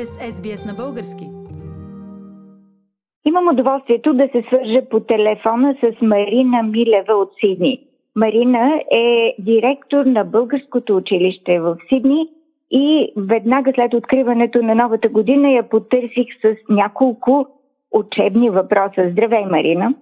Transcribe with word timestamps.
сте 0.00 0.06
с 0.06 0.32
SBS 0.32 0.66
на 0.66 0.74
български. 0.74 1.24
Имам 3.24 3.48
удоволствието 3.48 4.14
да 4.14 4.28
се 4.32 4.42
свържа 4.48 4.88
по 4.90 5.00
телефона 5.00 5.76
с 5.80 6.02
Марина 6.02 6.62
Милева 6.62 7.14
от 7.14 7.30
Сидни. 7.40 7.86
Марина 8.16 8.80
е 8.90 9.34
директор 9.38 10.04
на 10.04 10.24
Българското 10.24 10.96
училище 10.96 11.60
в 11.60 11.76
Сидни 11.88 12.28
и 12.70 13.12
веднага 13.16 13.72
след 13.74 13.94
откриването 13.94 14.62
на 14.62 14.74
новата 14.74 15.08
година 15.08 15.50
я 15.50 15.68
потърсих 15.68 16.26
с 16.42 16.56
няколко 16.68 17.46
учебни 17.92 18.50
въпроса. 18.50 19.10
Здравей, 19.12 19.44
Марина! 19.44 19.94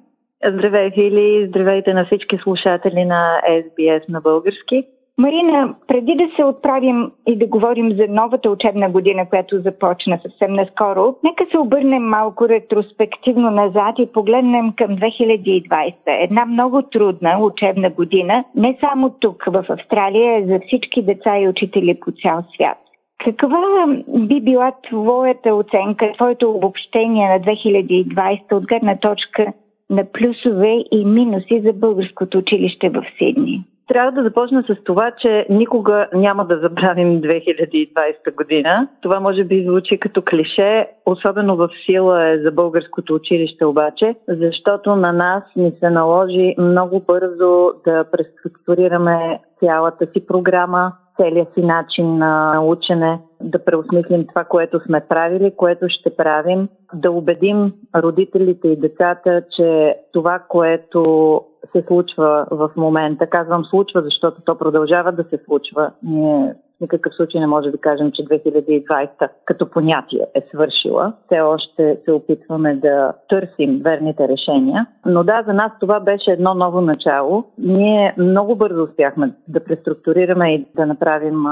Здравей, 0.46 0.90
Фили! 0.90 1.46
Здравейте 1.48 1.94
на 1.94 2.06
всички 2.06 2.38
слушатели 2.42 3.04
на 3.04 3.40
SBS 3.48 4.08
на 4.08 4.20
български. 4.20 4.84
Марина, 5.18 5.74
преди 5.86 6.14
да 6.14 6.28
се 6.36 6.44
отправим 6.44 7.12
и 7.26 7.36
да 7.36 7.46
говорим 7.46 7.92
за 7.92 8.06
новата 8.08 8.50
учебна 8.50 8.90
година, 8.90 9.28
която 9.28 9.60
започна 9.60 10.18
съвсем 10.22 10.52
наскоро, 10.52 11.14
нека 11.24 11.46
се 11.50 11.58
обърнем 11.58 12.02
малко 12.02 12.48
ретроспективно 12.48 13.50
назад 13.50 13.94
и 13.98 14.12
погледнем 14.12 14.72
към 14.76 14.86
2020. 14.96 15.94
Една 16.06 16.44
много 16.44 16.82
трудна 16.82 17.38
учебна 17.40 17.90
година, 17.90 18.44
не 18.54 18.78
само 18.80 19.10
тук 19.20 19.44
в 19.44 19.64
Австралия, 19.68 20.46
за 20.46 20.60
всички 20.66 21.02
деца 21.02 21.38
и 21.38 21.48
учители 21.48 22.00
по 22.00 22.12
цял 22.22 22.44
свят. 22.54 22.78
Каква 23.24 23.86
би 24.08 24.40
била 24.40 24.72
твоята 24.88 25.54
оценка, 25.54 26.12
твоето 26.14 26.50
обобщение 26.50 27.28
на 27.28 27.40
2020 27.40 28.52
от 28.52 28.66
гледна 28.66 28.96
точка 28.96 29.46
на 29.90 30.04
плюсове 30.04 30.84
и 30.92 31.04
минуси 31.04 31.60
за 31.64 31.72
българското 31.72 32.38
училище 32.38 32.88
в 32.88 33.04
Сидни? 33.18 33.64
Трябва 33.88 34.12
да 34.12 34.22
започна 34.22 34.62
с 34.62 34.84
това, 34.84 35.10
че 35.10 35.46
никога 35.50 36.08
няма 36.14 36.46
да 36.46 36.58
забравим 36.58 37.20
2020 37.20 38.34
година. 38.36 38.88
Това 39.00 39.20
може 39.20 39.44
би 39.44 39.64
звучи 39.68 39.98
като 39.98 40.22
клише, 40.22 40.88
особено 41.06 41.56
в 41.56 41.68
сила 41.86 42.28
е 42.28 42.38
за 42.38 42.50
българското 42.50 43.14
училище 43.14 43.64
обаче, 43.64 44.14
защото 44.28 44.96
на 44.96 45.12
нас 45.12 45.42
ни 45.56 45.72
се 45.80 45.90
наложи 45.90 46.54
много 46.58 47.00
бързо 47.06 47.72
да 47.84 48.04
преструктурираме 48.04 49.40
цялата 49.60 50.06
си 50.06 50.26
програма, 50.26 50.92
целия 51.16 51.46
си 51.54 51.62
начин 51.62 52.18
на 52.18 52.62
учене, 52.64 53.20
да 53.40 53.64
преосмислим 53.64 54.26
това, 54.26 54.44
което 54.44 54.80
сме 54.80 55.00
правили, 55.00 55.52
което 55.56 55.88
ще 55.88 56.16
правим, 56.16 56.68
да 56.94 57.10
убедим 57.10 57.72
родителите 57.96 58.68
и 58.68 58.80
децата, 58.80 59.42
че 59.56 59.96
това, 60.12 60.38
което 60.48 61.42
се 61.72 61.84
случва 61.86 62.46
в 62.50 62.70
момента, 62.76 63.26
казвам 63.26 63.64
случва, 63.64 64.02
защото 64.02 64.42
то 64.44 64.58
продължава 64.58 65.12
да 65.12 65.24
се 65.24 65.38
случва. 65.46 65.90
Ние 66.02 66.54
никакъв 66.80 67.14
случай 67.14 67.40
не 67.40 67.46
може 67.46 67.70
да 67.70 67.78
кажем, 67.78 68.12
че 68.12 68.22
2020 68.22 69.28
като 69.44 69.70
понятие 69.70 70.26
е 70.34 70.46
свършила. 70.54 71.12
Все 71.26 71.40
още 71.40 71.98
се 72.04 72.12
опитваме 72.12 72.74
да 72.74 73.12
търсим 73.28 73.80
верните 73.84 74.28
решения. 74.28 74.86
Но 75.06 75.24
да, 75.24 75.42
за 75.46 75.52
нас 75.52 75.72
това 75.80 76.00
беше 76.00 76.30
едно 76.30 76.54
ново 76.54 76.80
начало. 76.80 77.44
Ние 77.58 78.14
много 78.18 78.56
бързо 78.56 78.82
успяхме 78.82 79.32
да 79.48 79.64
преструктурираме 79.64 80.54
и 80.54 80.66
да 80.76 80.86
направим 80.86 81.44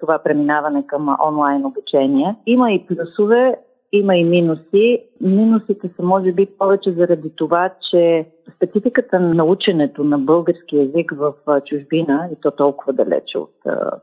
това 0.00 0.18
преминаване 0.18 0.86
към 0.86 1.16
онлайн 1.26 1.66
обучение. 1.66 2.36
Има 2.46 2.72
и 2.72 2.86
плюсове, 2.86 3.56
има 3.92 4.16
и 4.16 4.24
минуси. 4.24 5.02
Минусите 5.20 5.90
са 5.96 6.02
може 6.02 6.32
би 6.32 6.46
повече 6.58 6.92
заради 6.92 7.30
това, 7.36 7.70
че 7.90 8.26
спецификата 8.56 9.20
на 9.20 9.44
ученето 9.44 10.04
на 10.04 10.18
български 10.18 10.76
язик 10.76 11.12
в 11.16 11.32
чужбина, 11.66 12.28
и 12.32 12.36
то 12.40 12.50
толкова 12.50 12.92
далече 12.92 13.38
от 13.38 13.54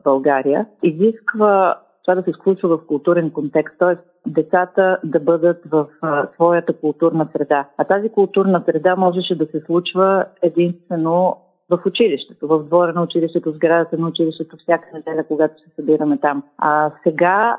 България, 0.04 0.66
изисква 0.82 1.78
това 2.04 2.14
да 2.14 2.22
се 2.22 2.32
случва 2.42 2.68
в 2.68 2.86
културен 2.86 3.30
контекст, 3.30 3.78
т.е. 3.78 3.96
децата 4.30 4.98
да 5.04 5.20
бъдат 5.20 5.62
в 5.70 5.86
своята 6.34 6.72
културна 6.72 7.28
среда. 7.32 7.68
А 7.78 7.84
тази 7.84 8.08
културна 8.08 8.62
среда 8.66 8.96
можеше 8.96 9.34
да 9.34 9.46
се 9.46 9.60
случва 9.60 10.24
единствено 10.42 11.36
в 11.70 11.80
училището, 11.86 12.48
в 12.48 12.64
двора 12.64 12.92
на 12.92 13.02
училището, 13.02 13.52
в 13.52 13.54
сградата 13.54 13.98
на 13.98 14.08
училището, 14.08 14.56
всяка 14.56 14.88
неделя, 14.94 15.24
когато 15.28 15.54
се 15.62 15.70
събираме 15.76 16.18
там. 16.18 16.42
А 16.58 16.90
сега 17.02 17.58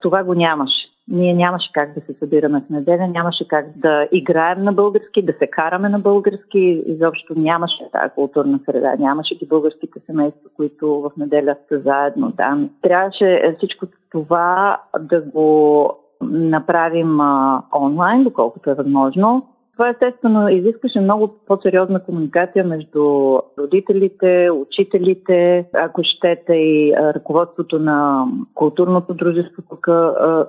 това 0.00 0.24
го 0.24 0.34
нямаше 0.34 0.91
ние 1.08 1.34
нямаше 1.34 1.72
как 1.72 1.94
да 1.94 2.00
се 2.00 2.18
събираме 2.18 2.62
в 2.66 2.70
неделя, 2.70 3.08
нямаше 3.08 3.48
как 3.48 3.66
да 3.76 4.08
играем 4.12 4.64
на 4.64 4.72
български, 4.72 5.22
да 5.22 5.32
се 5.38 5.46
караме 5.46 5.88
на 5.88 5.98
български, 5.98 6.82
изобщо 6.86 7.34
нямаше 7.36 7.90
тази 7.92 8.14
културна 8.14 8.60
среда, 8.64 8.94
нямаше 8.98 9.34
ги 9.34 9.46
българските 9.46 10.00
семейства, 10.06 10.50
които 10.56 11.00
в 11.00 11.10
неделя 11.16 11.56
са 11.68 11.80
заедно 11.80 12.32
там. 12.36 12.70
Трябваше 12.82 13.54
всичко 13.58 13.86
това 14.10 14.80
да 15.00 15.20
го 15.20 15.90
направим 16.22 17.20
а, 17.20 17.62
онлайн, 17.80 18.24
доколкото 18.24 18.70
е 18.70 18.74
възможно. 18.74 19.46
Това 19.72 19.88
естествено 19.88 20.48
изискваше 20.48 21.00
много 21.00 21.34
по-сериозна 21.46 22.04
комуникация 22.04 22.64
между 22.64 23.38
родителите, 23.58 24.50
учителите, 24.50 25.66
ако 25.72 26.00
щете 26.04 26.54
и 26.54 26.94
ръководството 26.96 27.78
на 27.78 28.26
културното 28.54 29.14
дружество 29.14 29.62
тук 29.68 29.88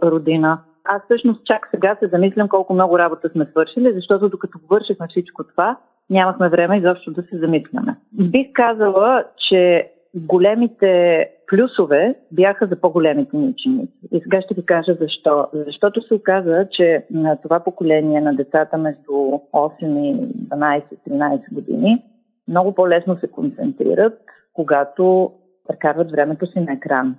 родина. 0.04 0.60
Аз 0.86 1.02
всъщност 1.04 1.46
чак 1.46 1.68
сега 1.72 1.96
се 2.00 2.08
замислям 2.08 2.48
колко 2.48 2.74
много 2.74 3.00
работа 3.00 3.30
сме 3.30 3.46
свършили, 3.46 3.94
защото 3.94 4.30
докато 4.30 4.60
вършихме 4.70 5.08
всичко 5.10 5.44
това, 5.44 5.78
нямахме 6.10 6.50
време 6.50 6.78
изобщо 6.78 7.12
да 7.12 7.22
се 7.22 7.38
замисляме. 7.38 7.96
Бих 8.14 8.48
казала, 8.54 9.24
че 9.50 9.92
големите 10.16 11.30
плюсове 11.54 12.16
бяха 12.32 12.68
за 12.68 12.76
по-големите 12.82 13.38
ни 13.38 13.48
ученици. 13.48 13.94
И 14.12 14.20
сега 14.20 14.42
ще 14.42 14.54
ви 14.54 14.66
кажа 14.66 14.98
защо. 15.02 15.48
Защото 15.54 16.02
се 16.02 16.14
оказа, 16.14 16.68
че 16.72 17.06
на 17.12 17.36
това 17.42 17.60
поколение 17.60 18.22
на 18.22 18.36
децата 18.36 18.78
между 18.78 19.12
8 19.12 20.00
и 20.00 20.16
12-13 20.48 21.54
години 21.54 22.04
много 22.48 22.76
по-лесно 22.76 23.18
се 23.20 23.28
концентрират, 23.28 24.20
когато 24.54 25.32
прекарват 25.68 26.12
времето 26.12 26.48
си 26.48 26.60
на 26.60 26.74
екран. 26.74 27.16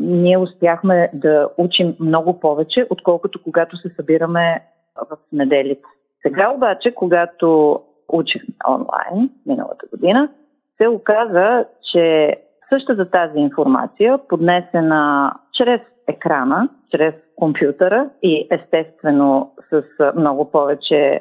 Ние 0.00 0.38
успяхме 0.38 1.10
да 1.14 1.48
учим 1.58 1.96
много 2.00 2.40
повече, 2.40 2.86
отколкото 2.90 3.42
когато 3.42 3.76
се 3.76 3.88
събираме 3.96 4.62
в 5.10 5.16
неделите. 5.32 5.84
Сега 6.22 6.52
обаче, 6.54 6.94
когато 6.94 7.80
учихме 8.08 8.54
онлайн 8.68 9.30
миналата 9.46 9.86
година, 9.90 10.28
се 10.76 10.88
оказа, 10.88 11.64
че 11.92 12.36
същата 12.72 13.10
тази 13.10 13.38
информация, 13.38 14.18
поднесена 14.28 15.32
чрез 15.52 15.80
екрана, 16.08 16.68
чрез 16.90 17.14
компютъра 17.36 18.10
и 18.22 18.48
естествено 18.50 19.52
с 19.70 19.82
много 20.16 20.50
повече 20.50 21.20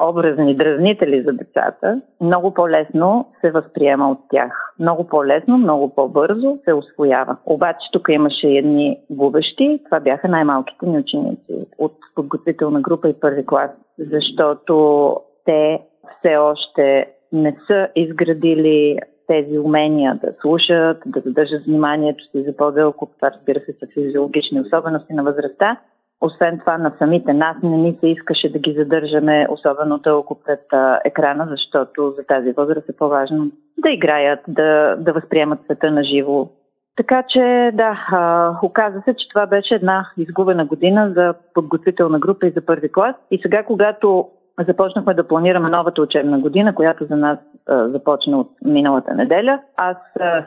образни 0.00 0.56
дразнители 0.56 1.22
за 1.22 1.32
децата, 1.32 2.00
много 2.20 2.54
по-лесно 2.54 3.28
се 3.40 3.50
възприема 3.50 4.10
от 4.10 4.18
тях. 4.30 4.74
Много 4.78 5.06
по-лесно, 5.06 5.58
много 5.58 5.94
по-бързо 5.94 6.58
се 6.64 6.72
освоява. 6.72 7.36
Обаче 7.46 7.88
тук 7.92 8.08
имаше 8.10 8.48
едни 8.48 8.98
губещи. 9.10 9.80
Това 9.84 10.00
бяха 10.00 10.28
най-малките 10.28 10.86
ни 10.86 10.98
ученици 10.98 11.66
от 11.78 11.92
подготвителна 12.14 12.80
група 12.80 13.08
и 13.08 13.20
първи 13.20 13.46
клас, 13.46 13.70
защото 13.98 15.16
те 15.44 15.80
все 16.18 16.36
още 16.36 17.06
не 17.32 17.56
са 17.66 17.88
изградили 17.96 18.98
тези 19.30 19.58
умения 19.58 20.18
да 20.24 20.32
слушат, 20.40 20.98
да 21.06 21.20
задържат 21.20 21.64
вниманието 21.64 22.24
си 22.24 22.44
за 22.46 22.56
по-дълго, 22.56 23.08
това 23.16 23.30
разбира 23.30 23.60
се 23.60 23.72
са 23.72 23.86
физиологични 23.94 24.60
особености 24.60 25.12
на 25.12 25.22
възрастта. 25.22 25.76
Освен 26.20 26.58
това 26.58 26.78
на 26.78 26.92
самите 26.98 27.32
нас 27.32 27.56
не 27.62 27.76
ни 27.76 27.96
се 28.00 28.08
искаше 28.08 28.52
да 28.52 28.58
ги 28.58 28.74
задържаме 28.78 29.46
особено 29.50 29.98
дълго 29.98 30.38
пред 30.46 30.60
екрана, 31.04 31.46
защото 31.50 32.14
за 32.18 32.22
тази 32.22 32.52
възраст 32.52 32.88
е 32.88 32.96
по-важно 32.96 33.50
да 33.78 33.90
играят, 33.90 34.40
да, 34.48 34.96
да 34.96 35.12
възприемат 35.12 35.58
света 35.64 35.90
на 35.90 36.04
живо. 36.04 36.48
Така 36.96 37.22
че 37.28 37.70
да, 37.74 38.06
а, 38.12 38.52
оказа 38.62 39.02
се, 39.04 39.14
че 39.14 39.28
това 39.28 39.46
беше 39.46 39.74
една 39.74 40.06
изгубена 40.16 40.64
година 40.64 41.12
за 41.16 41.34
подготвителна 41.54 42.18
група 42.18 42.46
и 42.46 42.50
за 42.50 42.60
първи 42.60 42.92
клас. 42.92 43.16
И 43.30 43.38
сега, 43.42 43.62
когато 43.62 44.28
започнахме 44.68 45.14
да 45.14 45.28
планираме 45.28 45.68
новата 45.68 46.02
учебна 46.02 46.38
година, 46.38 46.74
която 46.74 47.04
за 47.04 47.16
нас 47.16 47.38
започна 47.68 48.40
от 48.40 48.50
миналата 48.64 49.14
неделя. 49.14 49.60
Аз 49.76 49.96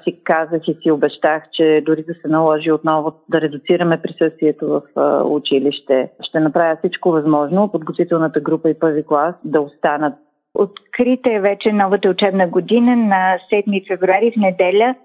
си 0.04 0.19
казах 0.24 0.62
и 0.68 0.77
си 0.81 0.92
обещах, 0.92 1.44
че 1.51 1.83
дори 1.86 2.04
да 2.04 2.13
се 2.13 2.27
наложи 2.27 2.71
отново 2.71 3.13
да 3.30 3.42
редуцираме 3.42 4.01
присъствието 4.01 4.68
в 4.68 4.81
училище, 5.25 6.12
ще 6.21 6.39
направя 6.39 6.75
всичко 6.75 7.12
възможно 7.12 7.71
подготвителната 7.71 8.39
група 8.39 8.69
и 8.69 8.80
първи 8.80 9.04
клас 9.06 9.36
да 9.45 9.62
останат. 9.62 10.13
Открита 10.56 11.33
е 11.33 11.39
вече 11.39 11.71
новата 11.71 12.10
учебна 12.10 12.48
година 12.48 12.95
на 12.95 13.38
7 13.51 13.88
февруари 13.88 14.31
в 14.31 14.39
неделя. 14.42 14.95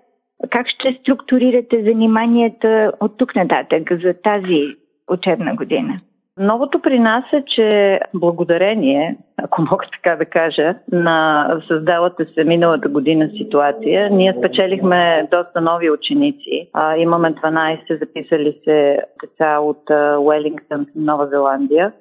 Как 0.50 0.66
ще 0.68 0.98
структурирате 1.00 1.82
заниманията 1.82 2.92
от 3.00 3.18
тук 3.18 3.36
нататък 3.36 3.82
за 4.02 4.14
тази 4.22 4.76
учебна 5.10 5.54
година? 5.54 6.00
Новото 6.38 6.82
при 6.82 6.98
нас 6.98 7.24
е, 7.32 7.42
че 7.46 8.00
благодарение, 8.14 9.16
ако 9.36 9.62
мога 9.62 9.86
така 9.92 10.16
да 10.16 10.24
кажа, 10.24 10.74
на 10.92 11.46
създалата 11.68 12.26
се 12.34 12.44
миналата 12.44 12.88
година 12.88 13.30
ситуация, 13.36 14.10
ние 14.10 14.34
спечелихме 14.38 15.28
доста 15.30 15.60
нови 15.60 15.90
ученици. 15.90 16.68
А, 16.72 16.96
имаме 16.96 17.34
12 17.34 17.98
записали 17.98 18.60
се 18.64 18.98
деца 19.22 19.58
от 19.58 19.90
Уелингтън, 20.20 20.86
Нова 20.96 21.26
Зеландия 21.26 21.92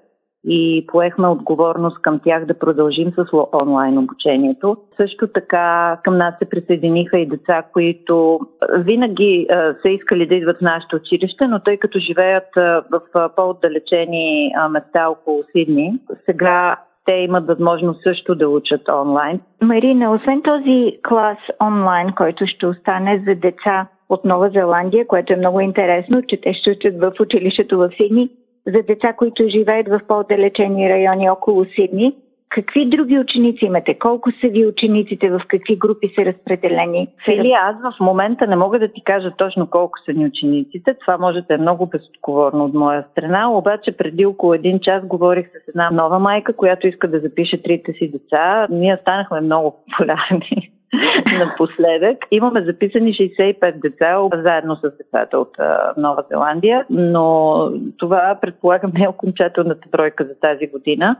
и 0.50 0.86
поехме 0.88 1.28
отговорност 1.28 2.02
към 2.02 2.20
тях 2.20 2.46
да 2.46 2.60
продължим 2.60 3.12
с 3.12 3.26
онлайн 3.62 3.98
обучението. 3.98 4.78
Също 4.98 5.28
така 5.28 5.98
към 6.04 6.18
нас 6.18 6.34
се 6.40 6.50
присъединиха 6.50 7.20
и 7.20 7.26
деца, 7.26 7.64
които 7.74 8.40
винаги 8.78 9.48
са 9.82 9.90
искали 9.90 10.28
да 10.28 10.36
идват 10.36 10.58
в 10.58 10.62
нашето 10.62 10.96
училище, 10.96 11.48
но 11.48 11.60
тъй 11.60 11.78
като 11.78 12.00
живеят 12.00 12.48
в 12.92 13.32
по-отдалечени 13.36 14.52
места 14.70 15.10
около 15.10 15.44
Сидни, 15.52 16.00
сега 16.26 16.78
те 17.06 17.14
имат 17.14 17.48
възможност 17.48 18.04
също 18.04 18.36
да 18.36 18.50
учат 18.50 18.90
онлайн. 18.90 19.40
Марина, 19.62 20.12
освен 20.12 20.42
този 20.42 21.00
клас 21.08 21.38
онлайн, 21.62 22.14
който 22.18 22.48
ще 22.48 22.68
остане 22.68 23.24
за 23.28 23.36
деца 23.36 23.88
от 24.10 24.26
Нова 24.26 24.50
Зеландия, 24.50 25.08
което 25.08 25.34
е 25.34 25.38
много 25.38 25.60
интересно, 25.60 26.22
че 26.28 26.42
те 26.42 26.54
ще 26.54 26.72
учат 26.72 27.00
в 27.00 27.14
училището 27.20 27.78
в 27.78 27.90
Сидни, 27.98 28.30
за 28.68 28.84
деца, 28.84 29.14
които 29.14 29.48
живеят 29.48 29.88
в 29.88 30.02
по-далечени 30.08 30.90
райони 30.90 31.30
около 31.30 31.66
Сидни. 31.66 32.16
Какви 32.50 32.86
други 32.86 33.20
ученици 33.20 33.66
имате? 33.66 34.00
Колко 34.00 34.32
са 34.32 34.48
ви 34.48 34.66
учениците? 34.66 35.30
В 35.30 35.42
какви 35.48 35.76
групи 35.76 36.14
са 36.16 36.26
разпределени? 36.26 37.08
Фили, 37.26 37.52
аз 37.52 37.76
в 37.76 38.00
момента 38.00 38.48
не 38.48 38.56
мога 38.56 38.80
да 38.80 38.88
ти 38.88 39.04
кажа 39.04 39.32
точно 39.38 39.68
колко 39.68 40.00
са 40.06 40.14
ни 40.14 40.26
учениците. 40.26 40.94
Това 40.94 41.18
може 41.18 41.42
да 41.42 41.54
е 41.54 41.58
много 41.58 41.86
безотговорно 41.86 42.66
от 42.66 42.74
моя 42.74 43.06
страна. 43.12 43.52
Обаче 43.52 43.92
преди 43.92 44.26
около 44.26 44.54
един 44.54 44.80
час 44.80 45.06
говорих 45.06 45.48
с 45.48 45.68
една 45.68 45.92
нова 45.92 46.20
майка, 46.20 46.54
която 46.54 46.88
иска 46.88 47.08
да 47.08 47.20
запише 47.20 47.64
трите 47.64 47.94
си 47.94 48.12
деца. 48.12 48.68
Ние 48.70 48.98
станахме 49.02 49.42
много 49.42 49.76
популярни 49.86 50.72
напоследък. 51.40 52.18
Имаме 52.32 52.62
записани 52.62 53.14
65 53.14 53.82
деца, 53.82 54.20
заедно 54.44 54.76
с 54.76 54.82
децата 54.98 55.40
от 55.40 55.58
Нова 55.98 56.24
Зеландия, 56.32 56.86
но 56.90 57.58
това 57.98 58.38
предполагам 58.42 58.92
не 58.94 59.04
е 59.04 59.10
окончателната 59.10 59.90
бройка 59.92 60.24
за 60.24 60.40
тази 60.40 60.68
година. 60.68 61.16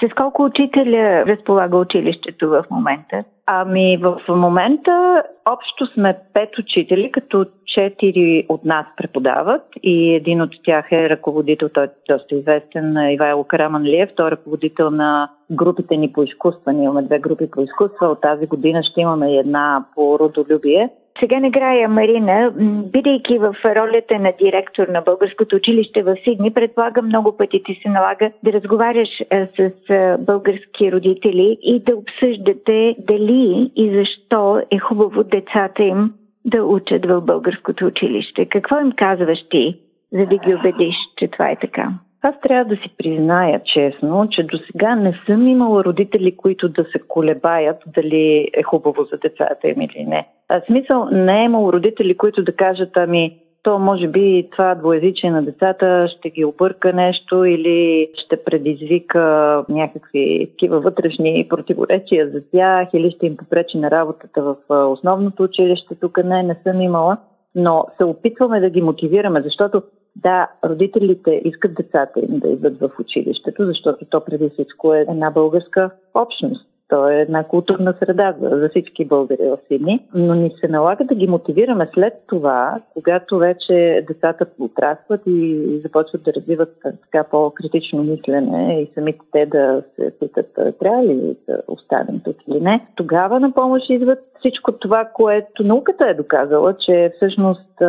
С 0.00 0.14
колко 0.14 0.44
учителя 0.44 1.26
разполага 1.26 1.76
училището 1.76 2.48
в 2.48 2.64
момента? 2.70 3.24
Ами 3.46 3.96
в 3.96 4.20
момента 4.28 5.22
общо 5.50 5.86
сме 5.86 6.18
пет 6.34 6.58
учители, 6.58 7.12
като 7.12 7.46
четири 7.66 8.46
от 8.48 8.64
нас 8.64 8.86
преподават 8.96 9.62
и 9.82 10.14
един 10.14 10.42
от 10.42 10.50
тях 10.64 10.92
е 10.92 11.10
ръководител, 11.10 11.68
той 11.68 11.84
е 11.84 11.88
доста 12.08 12.34
известен, 12.34 12.96
Ивайло 13.12 13.44
Караманлиев, 13.44 14.10
той 14.16 14.28
е 14.28 14.30
ръководител 14.30 14.90
на 14.90 15.30
групите 15.50 15.96
ни 15.96 16.12
по 16.12 16.22
изкуства. 16.22 16.72
Ние 16.72 16.84
имаме 16.84 17.02
две 17.02 17.18
групи 17.18 17.50
по 17.50 17.60
изкуства, 17.60 18.06
от 18.06 18.20
тази 18.20 18.46
година 18.46 18.82
ще 18.82 19.00
имаме 19.00 19.36
една 19.36 19.84
по 19.94 20.18
родолюбие. 20.18 20.90
Сега 21.20 21.40
накрая, 21.40 21.88
Марина, 21.88 22.52
бидейки 22.92 23.38
в 23.38 23.54
ролята 23.64 24.18
на 24.18 24.32
директор 24.38 24.88
на 24.88 25.00
Българското 25.00 25.56
училище 25.56 26.02
в 26.02 26.16
Сидни, 26.24 26.54
предполагам 26.54 27.06
много 27.06 27.36
пъти 27.36 27.62
ти 27.64 27.80
се 27.82 27.88
налага 27.88 28.30
да 28.42 28.52
разговаряш 28.52 29.08
с 29.56 29.70
български 30.18 30.92
родители 30.92 31.58
и 31.62 31.80
да 31.80 31.96
обсъждате 31.96 32.96
дали 32.98 33.70
и 33.76 33.94
защо 33.94 34.62
е 34.70 34.78
хубаво 34.78 35.24
децата 35.24 35.82
им 35.82 36.12
да 36.44 36.64
учат 36.64 37.06
в 37.06 37.20
българското 37.20 37.86
училище. 37.86 38.46
Какво 38.46 38.80
им 38.80 38.92
казваш 38.92 39.38
ти, 39.50 39.78
за 40.12 40.26
да 40.26 40.36
ги 40.36 40.54
убедиш, 40.54 40.94
че 41.18 41.28
това 41.28 41.50
е 41.50 41.56
така? 41.60 41.88
Аз 42.22 42.34
трябва 42.42 42.64
да 42.64 42.76
си 42.76 42.94
призная 42.98 43.60
честно, 43.64 44.28
че 44.30 44.42
до 44.42 44.58
сега 44.58 44.94
не 44.94 45.20
съм 45.26 45.46
имала 45.46 45.84
родители, 45.84 46.36
които 46.36 46.68
да 46.68 46.84
се 46.84 46.98
колебаят 47.08 47.76
дали 47.86 48.48
е 48.54 48.62
хубаво 48.62 49.04
за 49.04 49.18
децата 49.18 49.68
им 49.68 49.80
или 49.80 50.04
не. 50.04 50.28
А, 50.48 50.60
смисъл, 50.60 51.08
не 51.12 51.40
е 51.40 51.44
имало 51.44 51.72
родители, 51.72 52.16
които 52.16 52.42
да 52.42 52.52
кажат, 52.52 52.96
ами, 52.96 53.38
то 53.62 53.78
може 53.78 54.08
би 54.08 54.48
това 54.52 54.74
двоязичие 54.74 55.30
на 55.30 55.42
децата 55.42 56.08
ще 56.18 56.30
ги 56.30 56.44
обърка 56.44 56.92
нещо 56.92 57.44
или 57.44 58.08
ще 58.14 58.44
предизвика 58.44 59.64
някакви 59.68 60.48
такива 60.50 60.80
вътрешни 60.80 61.46
противоречия 61.48 62.28
за 62.30 62.42
тях 62.52 62.88
или 62.92 63.10
ще 63.10 63.26
им 63.26 63.36
попречи 63.36 63.78
на 63.78 63.90
работата 63.90 64.42
в 64.42 64.56
основното 64.70 65.42
училище. 65.42 65.94
Тук 66.00 66.24
не, 66.24 66.42
не 66.42 66.56
съм 66.64 66.80
имала, 66.80 67.16
но 67.54 67.86
се 67.96 68.04
опитваме 68.04 68.60
да 68.60 68.70
ги 68.70 68.82
мотивираме, 68.82 69.42
защото 69.42 69.82
да, 70.16 70.48
родителите 70.64 71.42
искат 71.44 71.74
децата 71.74 72.20
им 72.20 72.38
да 72.38 72.48
идват 72.48 72.78
в 72.80 72.90
училището, 73.00 73.66
защото 73.66 74.04
то 74.04 74.24
преди 74.24 74.50
всичко 74.50 74.94
е 74.94 75.00
една 75.00 75.30
българска 75.30 75.90
общност. 76.14 76.71
То 76.92 77.08
е 77.08 77.20
една 77.20 77.44
културна 77.44 77.94
среда 77.98 78.34
за, 78.40 78.48
за 78.48 78.68
всички 78.68 79.04
българи 79.04 79.42
в 79.42 79.58
Сидни, 79.68 80.04
но 80.14 80.34
ни 80.34 80.50
се 80.60 80.68
налага 80.68 81.04
да 81.04 81.14
ги 81.14 81.26
мотивираме 81.26 81.88
след 81.94 82.14
това, 82.26 82.80
когато 82.94 83.38
вече 83.38 84.04
децата 84.08 84.46
отрастват 84.60 85.20
и 85.26 85.80
започват 85.82 86.22
да 86.22 86.32
развиват 86.32 86.76
така 86.82 87.24
по-критично 87.30 88.02
мислене 88.02 88.80
и 88.82 88.90
самите 88.94 89.18
те 89.32 89.46
да 89.46 89.82
се 89.96 90.12
питат 90.20 90.46
трябва 90.80 91.04
ли 91.04 91.36
да 91.48 91.62
останем 91.68 92.20
тук 92.24 92.36
или 92.48 92.60
не. 92.60 92.86
Тогава 92.94 93.40
на 93.40 93.52
помощ 93.52 93.90
идват 93.90 94.18
всичко 94.38 94.72
това, 94.72 95.04
което 95.14 95.64
науката 95.64 96.08
е 96.08 96.14
доказала, 96.14 96.76
че 96.76 97.12
всъщност 97.16 97.82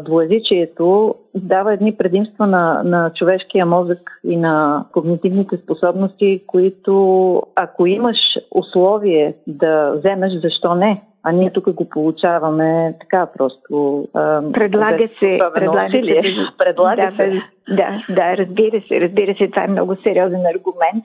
двоязичието 0.00 1.14
дава 1.34 1.72
едни 1.72 1.96
предимства 1.96 2.46
на, 2.46 2.82
на 2.84 3.10
човешкия 3.14 3.66
мозък 3.66 4.20
и 4.24 4.36
на 4.36 4.84
когнитивните 4.92 5.56
способности, 5.56 6.42
които 6.46 7.42
ако 7.54 7.86
имаш 7.86 8.16
условие 8.50 9.34
да 9.46 9.90
вземеш, 9.90 10.32
защо 10.42 10.74
не? 10.74 11.02
А 11.22 11.32
ние 11.32 11.50
тук 11.50 11.72
го 11.72 11.88
получаваме 11.88 12.94
така 13.00 13.26
просто. 13.38 14.08
Предлага 14.52 15.08
се. 15.18 15.38
Предлага 15.54 15.90
се. 15.90 16.22
Предлага 16.58 17.10
да, 17.10 17.16
се. 17.16 17.42
Да, 17.68 18.02
да, 18.08 18.36
разбира 18.36 18.82
се, 18.88 19.00
разбира 19.00 19.34
се, 19.34 19.48
това 19.48 19.64
е 19.64 19.68
много 19.68 19.96
сериозен 20.02 20.46
аргумент. 20.46 21.04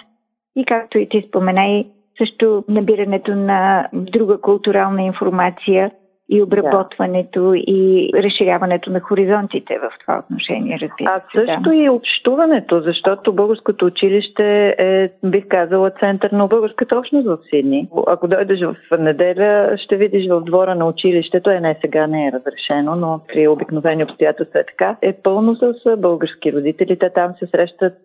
И 0.56 0.66
както 0.66 0.98
и 0.98 1.10
ти 1.10 1.26
споменай, 1.28 1.86
също 2.18 2.64
набирането 2.70 3.36
на 3.36 3.90
друга 3.94 4.42
културална 4.42 5.02
информация 5.02 5.92
и 6.30 6.42
обработването 6.42 7.50
да. 7.50 7.58
и 7.58 8.12
разширяването 8.14 8.92
на 8.92 9.00
хоризонтите 9.00 9.80
в 9.80 9.92
това 10.00 10.20
отношение, 10.20 10.78
разбира 10.82 11.22
се. 11.34 11.40
А 11.40 11.46
също 11.46 11.70
да. 11.70 11.76
и 11.76 11.90
общуването, 11.90 12.82
защото 12.82 13.34
българското 13.34 13.86
училище 13.86 14.76
е, 14.78 15.10
бих 15.24 15.48
казала, 15.48 15.92
център 15.92 16.32
на 16.32 16.48
българската 16.48 16.98
общност 16.98 17.28
в 17.28 17.38
Сидни. 17.50 17.88
Ако 18.08 18.28
дойдеш 18.28 18.60
в 18.62 18.98
неделя, 19.00 19.78
ще 19.78 19.96
видиш 19.96 20.30
в 20.30 20.42
двора 20.42 20.76
на 20.76 20.86
училището, 20.86 21.50
е 21.50 21.60
не 21.60 21.78
сега 21.82 22.08
не 22.08 22.28
е 22.28 22.32
разрешено, 22.32 22.96
но 22.96 23.20
при 23.28 23.48
обикновени 23.48 24.04
обстоятелства 24.04 24.60
е 24.60 24.66
така, 24.66 24.96
е 25.02 25.14
пълно 25.14 25.56
с 25.56 25.74
български 25.98 26.54
родители. 26.54 27.00
Те 27.00 27.10
там 27.10 27.34
се 27.40 27.48
срещат, 27.48 27.98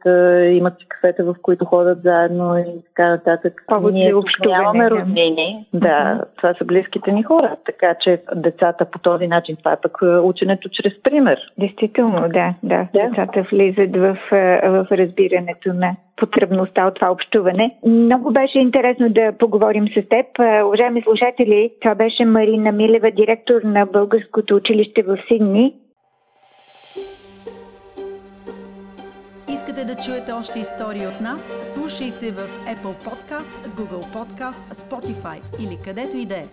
имат 0.52 0.78
си 0.78 0.87
кафета, 0.88 1.25
в 1.25 1.35
които 1.43 1.64
ходят 1.64 2.02
заедно 2.02 2.59
и 2.59 2.64
така 2.87 3.11
нататък. 3.11 3.64
Повод 3.66 3.93
Ние 3.93 4.14
нямаме 4.47 4.90
роднини. 4.90 5.66
Да 5.75 6.21
това 6.37 6.54
са 6.54 6.64
близките 6.64 7.12
ни 7.12 7.23
хора. 7.23 7.57
Така 7.66 7.95
че 8.00 8.13
децата 8.35 8.85
по 8.85 8.99
този 8.99 9.26
начин. 9.26 9.56
Това 9.56 9.73
е 9.73 9.80
пък 9.83 9.99
е, 10.02 10.06
ученето 10.06 10.68
чрез 10.68 11.02
пример. 11.02 11.38
Действително, 11.59 12.21
да, 12.21 12.54
да. 12.62 12.88
да. 12.94 13.09
Децата 13.09 13.47
влизат 13.52 13.97
в, 13.97 14.18
е, 14.33 14.68
в 14.68 14.87
разбирането 14.90 15.73
на 15.73 15.97
потребността 16.16 16.87
от 16.87 16.94
това 16.94 17.11
общуване. 17.11 17.76
Много 17.87 18.33
беше 18.33 18.59
интересно 18.59 19.09
да 19.09 19.33
поговорим 19.38 19.88
с 19.88 20.09
теб. 20.09 20.26
Е, 20.38 20.62
уважаеми 20.62 21.02
слушатели, 21.02 21.71
това 21.80 21.94
беше 21.94 22.25
Марина 22.25 22.73
Милева, 22.73 23.11
директор 23.11 23.62
на 23.64 23.87
Българското 23.87 24.56
училище 24.56 25.02
в 25.02 25.18
Сидни. 25.28 25.75
Искате 29.54 29.85
да 29.85 29.94
чуете 29.94 30.33
още 30.33 30.59
истории 30.59 31.06
от 31.06 31.21
нас? 31.21 31.73
Слушайте 31.75 32.30
в 32.30 32.40
Apple 32.75 32.97
Podcast, 33.06 33.52
Google 33.76 34.04
Podcast, 34.16 34.75
Spotify 34.75 35.38
или 35.61 35.78
където 35.85 36.16
и 36.16 36.26
да 36.26 36.35
е. 36.35 36.44